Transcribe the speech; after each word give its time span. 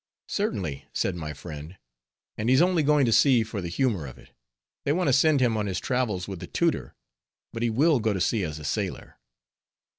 "Certainly," 0.29 0.85
said 0.93 1.15
my 1.15 1.31
friend, 1.31 1.77
"and 2.35 2.49
he's 2.49 2.63
only 2.63 2.81
going 2.81 3.05
to 3.05 3.11
sea 3.13 3.43
for 3.43 3.61
the 3.61 3.69
humor 3.69 4.07
of 4.07 4.17
it; 4.17 4.31
they 4.83 4.91
want 4.91 5.09
to 5.09 5.13
send 5.13 5.41
him 5.41 5.55
on 5.55 5.67
his 5.67 5.79
travels 5.79 6.27
with 6.27 6.41
a 6.41 6.47
tutor, 6.47 6.95
but 7.53 7.61
he 7.61 7.69
will 7.69 7.99
go 7.99 8.11
to 8.11 8.19
sea 8.19 8.41
as 8.43 8.57
a 8.57 8.65
sailor." 8.65 9.19